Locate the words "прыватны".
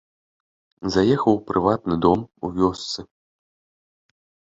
1.49-1.95